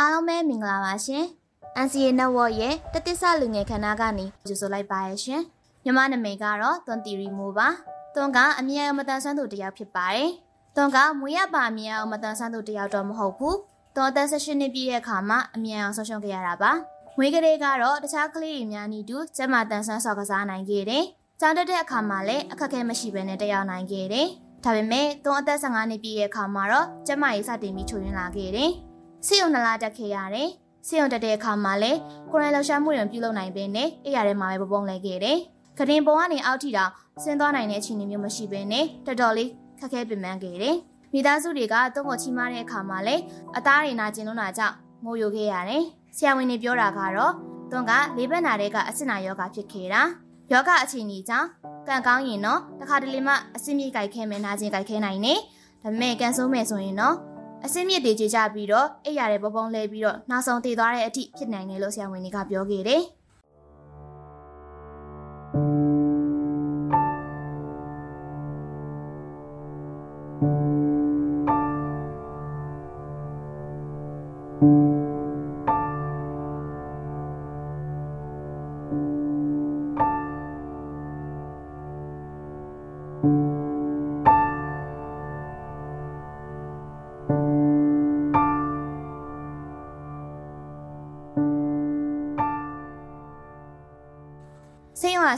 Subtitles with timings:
[0.00, 1.24] အားလုံးပဲမင်္ဂလာပါရှင်။
[1.84, 5.42] NCA Network ရဲ့တသစ္စာလူငယ်ခန္ဓာကနေကြိုဆိုလိုက်ပါရရှင်။
[5.84, 7.68] မြန်မာနာမည်ကတော့သွန်တီရီမိုးပါ။
[8.14, 10.30] သွန်ကအမြဲအမတန်ဆန်းသူတစ်ယောက်ဖြစ်ပါတယ်။
[10.76, 13.54] သွန်ကမွေးရပါအမြဲအမတန်ဆန်းသူတစ်ယောက်တော့မဟုတ်ဘူး။
[13.94, 16.72] သွန်အသက်16နှစ်ပြည့်ရဲ့အခါမှာအမြဲအောင်ဆုံးရှုံးခဲ့ရတာပါ။
[17.16, 21.04] မွေးကလေးကတော့တခြားကလေးတွေများနီတူကျမတန်ဆန်းစော်ကစားနိုင်ခဲ့တယ်။
[21.40, 24.28] ကျောင်းတက်တဲ့အခါမှာလည်းအခက်အခဲမရှိဘဲနဲ့တက်ရောက်နိုင်ခဲ့တယ်။
[24.64, 28.72] ဒါပေမဲ့သွန်အသက်15နှစ်ပြည့်ရဲ့အခါမှာတော့ကျမရေးစတင်ပြီးချိုးယွင်းလာခဲ့တယ်။
[29.26, 30.48] စိတ်ုံနှလားတက်ခဲ့ရတယ်။
[30.86, 31.98] စိတ်ုံတက်တဲ့အခါမှာလည်း
[32.30, 35.38] ကိုရိုင်းလောက်ရှားမှုတွေပြုလုပ်နိုင်ပင်နဲ့အဲ့ရတဲ့မှာပဲပပုံလဲခဲ့တယ်။
[35.78, 40.76] ခရင်ပုံကနေအောက်ထိတောင်ဆင်းသွားနိုင်တဲ့အခြေအနေမျိုးမရှိဘဲနဲ့တော်တော်လေးခက်ခဲပင်ပန်းခဲ့တယ်။
[41.12, 43.22] မိသားစုတွေကတုံးကိုချီးမားတဲ့အခါမှာလည်း
[43.56, 45.82] အသားတွေနာကျင်လို့နာကြောင့်ငိုယိုခဲ့ရတယ်။
[46.16, 47.32] ဆရာဝန်တွေပြောတာကတော့
[47.70, 50.02] တွန်းကလေးဘက်နာတဲ့ကအဆစ်နာယောဂဖြစ်ခဲ့တာ။
[50.52, 51.48] ယောဂအခြေအနေကြောင့်
[51.88, 55.34] ကံကောင်းရင်တော့တခါတလေမှအဆစ်မြေကြိုက်ခဲမယ်နာကျင်ကြိုက်ခဲနိုင်နေ။
[55.82, 57.16] ဒါပေမဲ့ကန်ဆိုးမယ်ဆိုရင်တော့
[57.64, 63.02] အစင်းမြစ်တွေကြေကြပြီးတော့အိပ်ရတဲ့ပုံပုံလဲပြီးတော့နောက်ဆုံးတည်သွားတဲ့အထိဖြစ်နိုင်တယ်လို့ဆရာဝန်တွေကပြောခဲ့တယ်။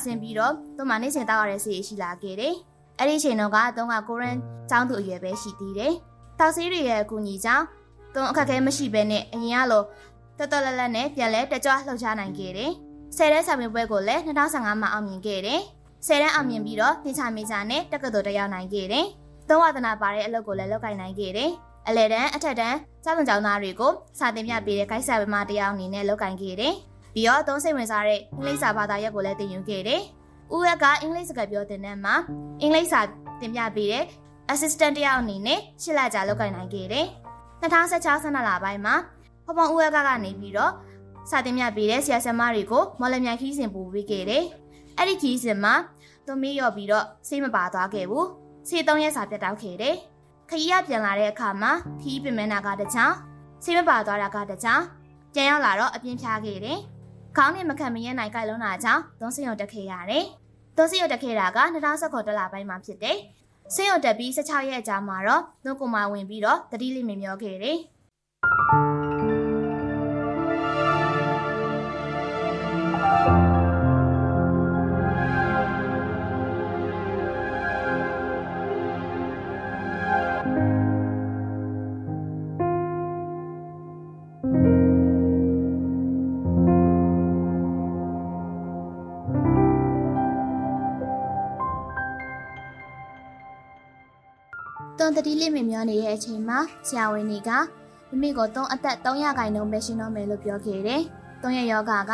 [0.03, 2.55] ဆေးရုံကဆင်းပြီးတော့သူ့မှာနေစဉ်တောက်ရတဲ့ဆေးရှိလာခဲ့တယ်။
[2.99, 4.37] အဲ့ဒီချိန်တော့ကသူကကိုရန်
[4.71, 5.93] ចောင်းသူအရွယ်ပဲရှိသေးတယ်။
[6.39, 7.65] တောက်ဆေးတွေရဲ့အကူအညီကြောင့်
[8.15, 9.83] သူအခက်အခဲမရှိဘဲနဲ့အရင်ကလို
[10.39, 12.71] တော်တော်လက်လက်နဲ့ပြန်လဲတကြွလှုပ်ရှားနိုင်ခဲ့တယ်။
[13.17, 15.61] ဆယ်တဲ့ဆာမင်ပွဲကိုလည်း2015မှာအောင်မြင်ခဲ့တယ်။
[16.07, 19.07] ဆယ်တဲ့အောင်မြင်ပြီးတော့တင်ချမေစာနဲ့တက္ကသိုလ်တက်ရောက်နိုင်ခဲ့တယ်။
[19.49, 21.51] သုံးဝဒနာပါတဲ့အလုပ်ကိုလည်းလုပ်ကိုင်နိုင်ခဲ့တယ်။
[21.89, 26.75] အလဲတန်းအထက်တန်းကျောင်းကျောင်းသားတွေကိုစာသင်ပြပေးတဲ့ဂိုက်ဆာပမာတရားအနေနဲ့လုပ်ကိုင်ခဲ့တယ်။
[27.15, 30.03] ပြီးတော့သုံးစိတ်ဝင်စားတဲ့အင်္ဂလိပ်စာဘာသာရပ်ကိုလည်းသင်ယူခဲ့တယ်။
[30.55, 32.15] ဦးရကအင်္ဂလိပ်စကားပြောတဲ့နဲ့မှာ
[32.61, 33.01] အင်္ဂလိပ်စာ
[33.41, 34.05] သင်ပြပေးတဲ့
[34.53, 37.07] assistant တယောက်အနေနဲ့ရှစ်လကြာလုပ်ကိုင်နိုင်ခဲ့တယ်။
[37.61, 38.95] 2016ဆန္ဒလပိုင်းမှာ
[39.47, 40.73] ဖဖဦးရကကနေပြီးတော့
[41.31, 44.45] စာသင်ပြပေးတဲ့ဆရာဆရာမတွေကိုမော်လမြိုင်ခီးစဉ်ပို့ပေးခဲ့တယ်။
[44.99, 45.75] အဲ့ဒီခီးစဉ်မှာ
[46.27, 48.27] သူမေးရော့ပြီးတော့စိတ်မပါသွားခဲ့ဘူး။
[48.69, 49.95] စေသုံးရက်စာပြတ်တောက်ခဲ့တယ်။
[50.51, 53.13] ခရီးရပြန်လာတဲ့အခါမှာခီးပင်မနာကတခြား
[53.65, 54.83] စိတ်မပါသွားတာကတခြား
[55.35, 56.79] ပြန်ရောက်လာတော့အပြင်းဖြားခဲ့တယ်။
[57.37, 60.25] ခေါင်းနဲ့မခံမရနိုင်ကြိုက်လုံးတာကြောင့်သုံးစင်ရုံတက်ခဲ့ရတယ်။
[60.77, 63.17] သုံးစင်ရုံတက်ခဲ့တာက2019တလပိုင်းမှာဖြစ်တယ်။
[63.75, 67.79] စင်ရုံတက်ပြီး16ရက်ကြာမှာတော့နှုတ်ကိုမဝင်ပြီးတော့တတိလိမင်မျောခဲ့တယ်။
[95.05, 97.51] တွန်တတိလေးမင်များနေတဲ့အချိန်မှာဆရာဝန်တွေက
[98.11, 101.03] မိမိကိုသုံးအသက်300ခိုင်နှုန်းပဲရှင်းတော့မယ်လို့ပြောခဲ့တယ်။
[101.43, 102.13] သုံးရယောဂက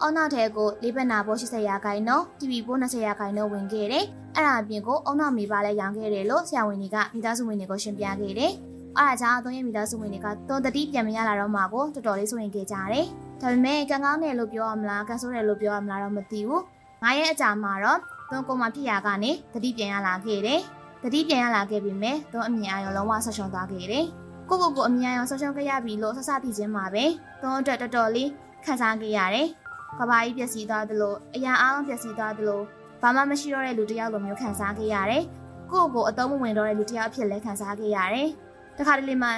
[0.00, 4.04] အောက်နောက်ထဲကိုလေးဘက်နာပိုး80ရာခိုင်နှုန်း TV ပိုး20ရာခိုင်နှုန်းဝင်ခဲ့တယ်။
[4.34, 8.52] အဲ့ဒါအပြင်ကိုအုံနောက်မိပါလဲရောင်းခဲ့တယ်လို့ဆရာဝန်တွေကမိသားစုဝင်တွေကိုရှင်းပြခဲ့တယ်။
[8.98, 13.06] အားအကြောင်းသုံးရမိသားစုဝင်တွေကတွန်တတိပြန်မရလာတော့မှကိုတော်တော်လေးဆိုရင်ခဲ့ကြတယ်။
[13.40, 16.62] ဒါပေမဲ့ကံကောင်းတယ်လို့ပြောရမလားကံဆိုးတယ်လို့ပြောရမလားတော့မသိဘူး။
[17.02, 17.98] ငါရဲ့အကြာမှာတော့
[18.30, 20.60] သွန်ကုန်မှာဖြစ်ရာကနေတတိပြန်ရလာခဲ့တယ်။
[21.02, 24.06] တတိပြန်ရလာခဲ့ပြီမဲ့သူအမြင်အာရုံလုံးဝဆော့ရှုံသွားခဲ့တယ်။
[24.48, 27.04] ကိုကိုကိုအမြင်အာရုံဆော့ရှုံခဲ့ရပြီလို့ဆဆသိချင်းမှာပဲ
[27.40, 28.30] သူအတွက်တော်တော်လေး
[28.64, 29.46] ခံစားခဲ့ရတယ်။
[29.98, 32.60] ကဘာကြီးပျက်စီးသွားသလိုအရာအားလုံးပျက်စီးသွားသလို
[33.02, 35.22] ဘာမှမရှိတော့တဲ့လူတစ်ယောက်လိုမျိုးခံစားခဲ့ရတယ်။
[35.70, 38.28] ကိုကိုအတုံးမဝင်တော့တဲ့လူတစ်ယောက်အဖြစ်လည်းခံစားခဲ့ရတယ်။
[38.78, 39.30] တခါတလေမှ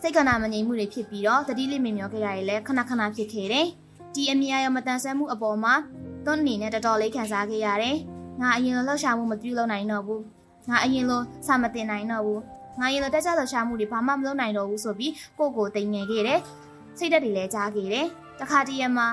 [0.00, 3.66] စိတ်ကနာမငြိမ်မှုတွေဖြစ်ပြီးတော့တတိလေးမင်မျောခဲ့ရတယ်လည်းခဏခဏဖြစ်ခဲ့တယ်။
[4.14, 5.74] ဒီအမြင်အာရုံမတန်ဆွမ်းမှုအပေါ်မှာ
[6.24, 7.96] သူအနေနဲ့တော်တော်လေးခံစားခဲ့ရတယ်။
[8.40, 10.22] ငါအရင်လိုလှောက်ရှာမှုမပြုလုပ်နိုင်တော့ဘူး။
[10.68, 12.42] ငါအရင်လိုစာမတင်နိုင်တော့ဘူး
[12.80, 16.40] ငါရင်လိုတက်ကြလှရှာမှုတွေဘာမှမလုပ်နိုင်တော့ဘူးဆိုပြီးကိုကိုတိမ်ငယ်ခဲ့တယ်
[16.98, 18.06] စိတ်ဓာတ်တွေလည်းကြားခဲ့တယ်
[18.40, 19.08] တခါတည်းရမှာ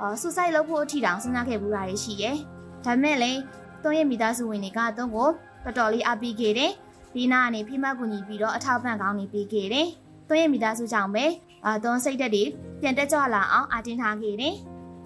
[0.00, 2.36] အော်ဆူဆိုက်လုပ်ဖို့အထီတောင်စဉ်းစားခဲ့ဘူးတာတွေရှိရဲ့
[2.84, 3.40] ဒါပေမဲ့လည်း
[3.82, 5.28] တွန်းရဲ့မိသားစုဝင်တွေကတွန်းကို
[5.64, 6.72] တော်တော်လေးအားပေးခဲ့တယ်
[7.14, 9.88] ဒီနာကနေဖိမကူညီပြီးတော့အထောက်ပံ့ကောင်းနေပေးခဲ့တယ်
[10.28, 11.24] တွန်းရဲ့မိသားစုကြောင့်ပဲ
[11.64, 12.44] အာတွန်းစိတ်ဓာတ်တွေ
[12.80, 14.54] ပြန်တက်ကြလာအောင်အတင်းထားခဲ့တယ်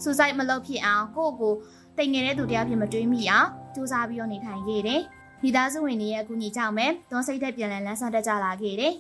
[0.03, 1.55] ဆူဆိုက်မလုပ်ဖြစ်အောင်ကိုကို
[1.99, 5.01] တိမ်ငယ်တဲ့သူတယောက်ဖြစ်မတွေးမိအောင်စူးစမ်းပြီးတော့နေထိုင်ခဲ့တယ်
[5.43, 8.93] မိသားစုဝင်တွေရဲ့အကူအညီကြောင့်ပဲသွန်စိတ်သက်ပြန်လည်လန်းဆန်းတက်ကြလာခဲ့တယ်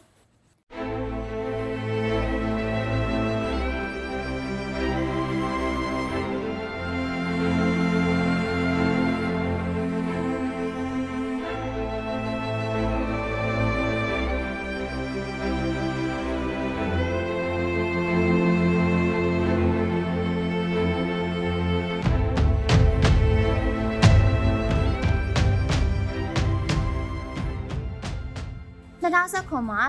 [29.12, 29.80] 2019မှာ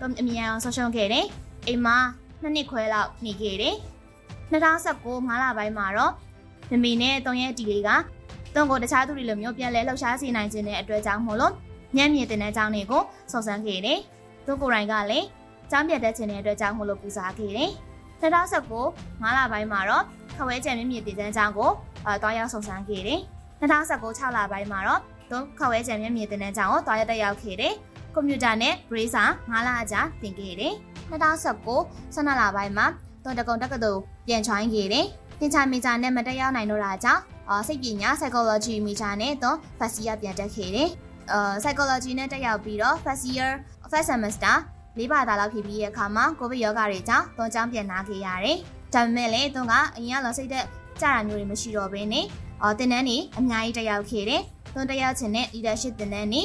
[0.00, 1.26] သူအမြင်အောင်ဆုံးရှုံးခဲ့တယ်။
[1.66, 1.96] အိမ်မှာ
[2.42, 3.74] နှစ်နှစ်ခွဲလောက်နေခဲ့တယ်။
[4.52, 6.12] 2019ငါးလပိုင်းမှာတော့
[6.70, 7.90] မမီနဲ့တုံရဲ့ဒီလေးက
[8.54, 11.52] တုံကိုတခြားသူတွေလိုမျိုးပြန်လဲလှုပ်ရှားစေနိုင်ခြင်းတဲ့အတွက်ကြောင့်မို့လို့
[11.96, 13.02] ညံ့မြင့်တဲ့အကြောင်းတွေကို
[13.32, 13.98] စုံစမ်းခဲ့တယ်။
[14.46, 15.26] သူကိုယ်တိုင်ကလည်း
[15.70, 17.70] ကြောင်းပြတ်တဲ့ခြင်းတဲ့အတွက်ကြောင့်မို့လို့ပူဇော်ခဲ့တယ်။
[18.22, 20.04] 2019ငါးလပိုင်းမှာတော့
[20.36, 21.70] ခဝဲကျန်မြင့်မြင့်တည်တဲ့အကြောင်းကို
[22.06, 23.20] အဲတွားရောက်စုံစမ်းခဲ့တယ်။
[23.60, 27.74] 2019 6လပိုင်းမှာတော့သူခဝဲကျန်မြင့်မြင့်တည်တဲ့အကြောင်းကိုတွားရောက်တက်ရောက်ခဲ့တယ်။
[28.14, 30.74] ကွန်ပျူတာနဲ့ Bracer 9လအကြာသင်ခဲ့တယ်။
[31.10, 31.78] 2019
[32.14, 32.86] 12လပိုင်းမှာ
[33.24, 35.06] တွန်တကုံတက္ကသိုလ်ပြန်ချိုင်းခဲ့တယ်။
[35.40, 37.22] သင်္ချာမီဂျာနဲ့မတက်ရောက်နိုင်တော့တာကြောင့်
[37.68, 40.88] စိတ်ပညာ psychology မီဂျာနဲ့တော့ first year ပြန်တက်ခဲ့တယ်။
[41.32, 43.50] အာ psychology နဲ့တက်ရောက်ပြီးတော့ first year
[43.90, 44.56] first semester
[44.98, 48.56] လေးပါတာလောက်ဖြစ်ပြီးရဲ့အခါမှာကိုဗစ်ရောဂါတွေကြောင့်သွန်ချောင်းပြန်နာခဲ့ရတယ်။
[48.94, 50.66] ဒါပေမဲ့လည်းသူကအရင်ကလောစိတ်သက်
[51.00, 52.24] ကြတာမျိုးတွေမရှိတော့ဘဲနဲ့
[52.62, 54.42] အော်တင်တန်းနေအများကြီးတက်ရောက်ခဲ့တယ်။
[54.74, 56.42] သွန်တက်ရောက်ခြင်းနဲ့ leadership တင်တန်းနေ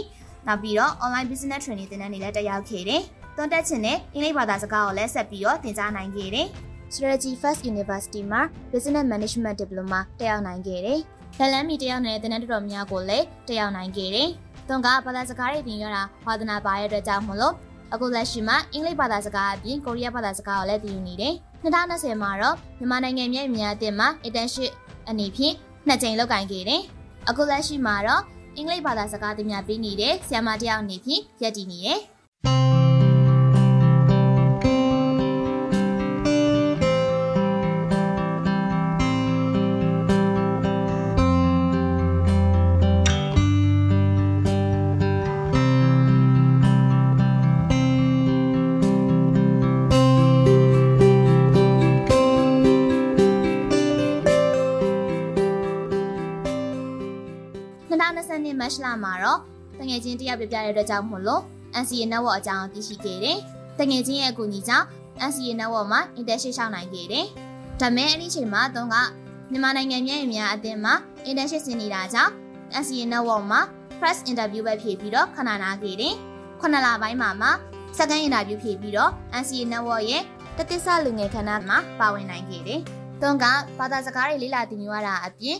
[0.47, 3.01] နောက်ပြီးတော့ online business training တင်တန်းနေလည်းတက်ရောက်ခဲ့တယ်။
[3.35, 6.47] သွန်တက်ခြင်းနဲ့အင်္ဂလိပ်ဘာသာစကားကိုလည်းဆက်ပြီးတော့သင်ကြားနိုင်ခဲ့တယ်။
[6.93, 8.41] Strategy First University မှာ
[8.71, 10.99] Business Management Diploma တက်ရောက်နိုင်ခဲ့တယ်။
[11.39, 14.29] လက်လန်းမီတက်ရောက်နေတဲ့တင်တန်းတော်များကိုလည်းတက်ရောက်နိုင်ခဲ့တယ်။
[14.67, 17.53] သွန်ကဘာသာစကားတွေသင်ရတာဝါသနာပါရဲ့အတွက်ကြောင့်မလို့
[17.93, 24.71] အခုလက်ရှိမှာအင်္ဂလိပ်ဘာသာစကားအပြင်ကိုရီးယားဘာသာစကားကိုလည်းသင်ယူနေတယ်။2020မှာတော့မြန်မာနိုင်ငံမြေအများအသင်းမှာ internship
[25.09, 25.55] အနေဖြင့်
[25.87, 26.81] နှစ်ကြိမ်လုပ်ကိုင်ခဲ့တယ်။
[27.29, 28.21] အခုလက်ရှိမှာတော့
[28.59, 31.99] အင်္ဂလိပ်ဘာသာစကားသင်များပေးနေတဲ့ဆရာမတယောက်အနေဖြင့်ရည်တည်နေတယ်။
[57.99, 59.39] 2020နှစ်မတ်လမှာတော့
[59.79, 61.41] တငယ်ချင်းတယောက်ပြပြတဲ့အတွက်ကြောင့်မို့လို့
[61.81, 63.37] NCA network အကြောင်းသိရှိခဲ့တယ်။
[63.79, 64.85] တငယ်ချင်းရဲ့အကူအညီကြောင့်
[65.27, 67.25] NCA network မှာ internship ရှောက်နိုင်ခဲ့တယ်။
[67.79, 68.95] ဒါမဲ့အဲ့ဒီချိန်မှာတုန်းက
[69.51, 70.93] မြန်မာနိုင်ငံပြည်အများအသင်းမှာ
[71.29, 72.31] internship ဆင်းနေတာကြောင့်
[72.81, 73.61] NCA network မှာ
[73.99, 76.13] press interview ပဲဖြေပြီးတော့ခဏနာခဲ့တယ်။
[76.61, 77.49] ခုနလပိုင်းမှာမှ
[77.97, 79.11] second interview ဖြေပြီးတော့
[79.41, 80.23] NCA network ရဲ့
[80.57, 82.79] တတိဆလူငယ်ခန္ဓာမှာပါဝင်နိုင်ခဲ့တယ်။
[83.21, 83.45] တုန်းက
[83.77, 85.57] ဘာသာစကားတွေလေ့လာသင်ယူရတာအပြင်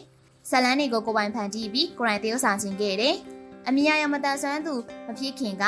[0.49, 3.15] ဇလန်းတွေကိုကိုပိုင်ဖန်တီးပြီးကိုရိုင်းတေးဥဆောင်ခြင်းခဲ့တယ်။
[3.67, 4.73] အမြအယမတန်ဆွမ်းသူ
[5.07, 5.65] မဖြစ်ခင်က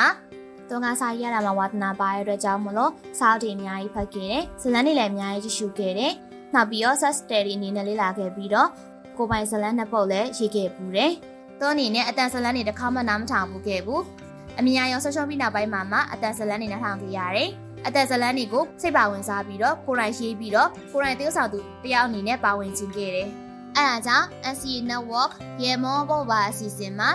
[0.68, 6.12] တုံးကစာရေးရတာမှာဝါသနာပါတဲ့အတွက်ကြောင့်မလို့စာအုပ်တွေအများကြီးဖတ်ခဲ့တယ်။ဇလန်းတွေလည်းအများကြီးကြည့်ရှုခဲ့တယ်။
[6.54, 8.68] နောက်ပြီးတော့ set study အနေနဲ့လေ့လာခဲ့ပြီးတော့
[9.16, 11.12] ကိုပိုင်ဇလန်းနှစ်ပုတ်လည်းရေးခဲ့ပူတယ်။
[11.60, 14.02] တောအနေနဲ့အတန်ဇလန်းတွေတစ်ခါမှနားမထောင်ဘူးခဲ့ဘူး။
[14.58, 17.48] အမြအယဆော့ဆော့ပြီးနောက်ပိုင်းမှာမှအတန်ဇလန်းတွေနားထောင်ခဲ့ရတယ်။
[17.86, 23.28] အသက်ဇလန်းတွေကိုစိတ်ပါဝင်စားပြီးတော့ကိုရိုင်းရေးပြီးတော့ကိုရိုင်းတေးဆောင်သူတယောက်အနေနဲ့ပါဝင်ခြင်းခဲ့တယ်။
[23.76, 25.32] အဲဒါကြောင့် NCA Network
[25.62, 27.10] ရေမောပေါ်ပါအစီအစဉ်မှာ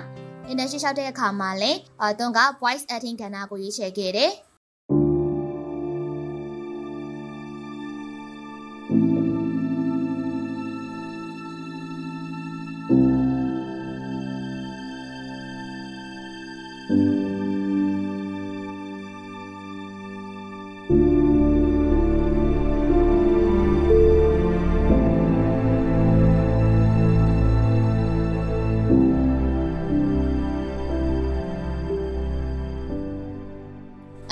[0.50, 4.32] internship လျှောက်တဲ့အခါမှာလည်းအသွန်က voice acting ကဏ္ဍကိုရွေးချယ်ခဲ့တယ်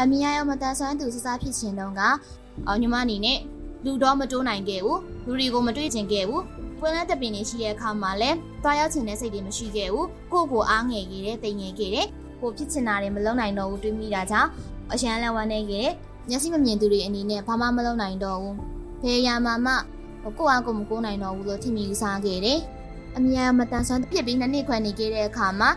[0.03, 2.01] အမြရောမတန်ဆွမ်းသူစစားဖြစ်ခြင်းတုန်းက
[2.67, 3.39] အော်ညီမအနေနဲ့
[3.85, 6.43] လူတော့မတိုးနိုင်ခဲ့ဘူးလူတွေကိုမတွေ့ချင်ခဲ့ဘူး
[6.79, 12.07] ပွင့်လန်းတပင်နေရှိတဲ့အခါမှာလည်းတွားရောက်ချင်တဲ့စိတ်တွေမရှိခဲ့ဘူးကိုယ့်ကိုအားငယ်ခဲ့တဲ့တိမ်ငယ်ခဲ့တဲ့
[12.41, 14.49] ကိုဖြစ်ချင်တာတွေမလုပ်နိုင်တော့ဘူးတွေးမိတာကြောင့်
[14.93, 15.93] အရှမ်းလန်ဝမ်းနေခဲ့တဲ့
[16.29, 18.55] မျက်စိမမြင်သူတွေအနေနဲ့ဘာမှမလုပ်နိုင်တော့ဘူး
[19.03, 19.73] ဘယ်ရာမှာမှ
[20.37, 22.59] ကိုယ့်အားကိုယ်မကိုးနိုင်တော့ဘူးလို့ထင်မြင်ယူဆခဲ့တယ်
[23.17, 25.69] အမြဲမတန်ဆွမ်းပြစ်ပြီးနှစ်နှစ်ခွဲနေခဲ့တဲ့အခါမှာ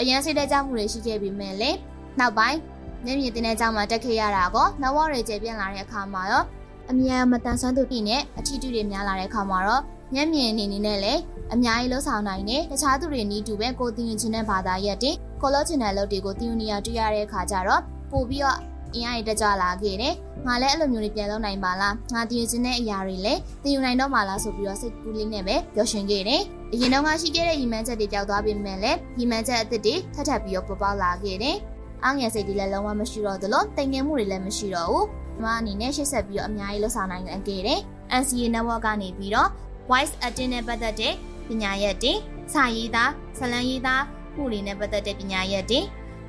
[0.00, 1.70] အရန်စိတ်တကြမှုတွေရှိခဲ့ပြီးမဲ့လေ
[2.18, 2.58] နောက်ပိုင်း
[3.04, 6.42] မျက်မြင်တင်တဲ့ကြောင့်မှတက်ခဲ့ရတာကောနောက်ဝရကျေပြန့်လာတဲ့အခါမှာရော
[6.90, 9.82] အမြန်မတန်ဆွမ်းသူတိနဲ့အထီးတူတွေများလာတဲ့အခါမှာတော့
[10.14, 11.20] မျက်မြင်အနေနဲ့လည်း
[11.54, 18.58] အများကြီးလှုပ်ဆောင်နိုင်တယ်တခြားသူတွေနီးတူပဲကိုတင်ရင်ချင်းတဲ့ဘာသာရက်တွေကိုလောချင်တဲ့လုပ်တွေကိုတင်ယူနေရတွေ့ရတဲ့အခါကျတော့ပို့ပြီးတော့
[18.94, 20.14] အင်အားရတက်ကြလာခဲ့တယ်။
[20.46, 26.42] ငါလည်းအဲ့လိုမျိုးတွေပြန်လုပ်နိုင်ပါလား။ငါတည်ယူခြင်းတဲ့အရာတွေလည်းတည်ယူနိုင်တော့မှာလားဆိုပြီးတော့စိတ်ကူးလေးနဲ့ပဲပျော်ရွှင်ခဲ့တယ်။
[26.72, 31.56] အရင်တော့ငါရှိခဲ့တဲ့ရီမန်းချက်တွေကြောက်သွားပေမဲ့လည်းရီမန်းချက်အသစ်တွေထပ်ထပ်ပြီးတော့ပေါ်ပေါက်လာခဲ့တယ်။
[32.04, 35.04] အားငယ်စိတ်တွေလည်းလုံးဝမရှိတော့သလိုတိမ်ငယ်မှုတွေလည်းမရှိတော့ဘူး။
[35.38, 37.80] ကျွန်မအနေနဲ့ရှေ့ဆက်ပြီးတော့အများကြီးလှုပ်ဆောင်နိုင်ခဲ့တယ်။
[38.20, 39.48] NCA network ကနေပြီးတော့
[39.90, 41.14] voice acting နဲ့ပတ်သက်တဲ့
[41.48, 42.12] ပညာရပ်တွေ
[42.52, 44.02] စာရေးသားဇလံရေးသား
[44.36, 45.80] မှုတွေနဲ့ပတ်သက်တဲ့ပညာရပ်တွေ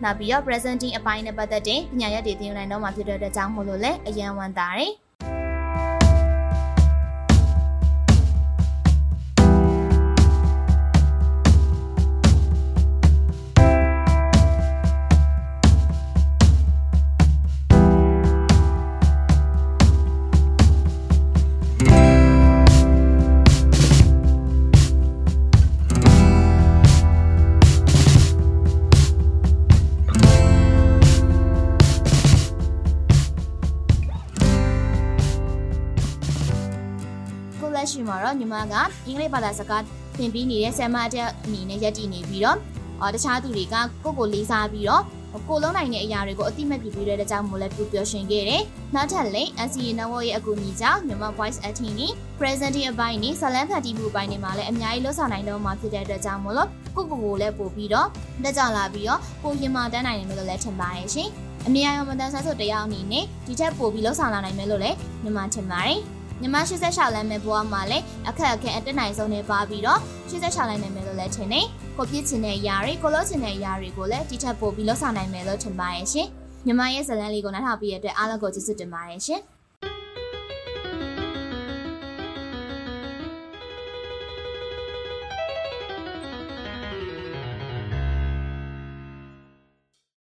[0.04, 4.92] နောက်ပြီးတော့ presenting အပိုင်းနဲ့ပတ်သက်တဲ့ပညာရပ်တွေသင်ယူနိုင်တော့မှာဖြစ်တဲ့အတွက်ကြောင့်မို့လို့လည်းအယံဝန်တာတယ်
[38.24, 38.74] တော့ညီမက
[39.06, 39.84] အင်္ဂလိပ်ဘာသာစကား
[40.18, 42.58] သင်ပြီးနေတဲ့ဆရာမအတက်အနေနဲ့ရက်တည်နေပြီးတော့
[43.02, 45.04] အော်တခြားသူတွေကကိုကိုလေးစားပြီးတော့
[45.48, 48.64] ကိုလုံးနိုင်တဲ့အရာတွေကိုအတိမတ်ပြပြီးတဲ့အကြောင်းမို့လဲပြပြောရှင်ခဲ့တယ်။
[48.96, 58.08] နောက်ထပ်လည်း NCA Network ရဲ့အကူအညီကြောင့်မြန်မာ Voice Acting နဲ့ Presenting အပိုင်းနဲ့ဇလန်းဖတ်တီးမှုအပိုင်းတွေမှာလည်းအများကြီးလှုပ်ဆောင်နိုင်တော့မှာဖြစ်တဲ့အတွက်ကြောင့်မို့လို့ကိုကိုကိုလည်းပို့ပြီးတော့
[58.44, 61.30] တက်ကြလာပြီးတော့ကိုရင်မာတန်းနိုင်တယ်လို့လည်းထင်ပါတယ်ရှင်။
[61.68, 66.00] အမြဲတမ်းမတန်းဆန်းဆိုတရားအနေနဲ့ဒီထက်ပိုပြီးလှုပ်ဆောင်လာနိုင်မယ်လို့လည်းညီမထင်ပါတယ်။
[66.42, 70.00] ညီမ86လမ်းမဲ့ဘွားမှာလည်းအခက်အခဲအတက်နိုင်ဆုံးနေပါပြီးတော့
[70.30, 71.62] 86လမ်းနိုင်မယ်လို့လည်းထင်နေ
[71.98, 76.28] ကိုပြစ်ချင်တဲ့အရာတွေကိုလို့ချင်တဲ့အရာတွေကိုလည်းဒီထက်ပိုပြီးလှုပ်ဆောင်နိုင်မယ်လို့ထင်ပါရဲ့ရှင်။
[76.66, 79.42] ညီမရဲ့ဇလန်းလေးကိုနားထောင်ပြီးရတဲ့အားလုံးကိုကျေးဇူးတင်ပါတယ်ရှင်။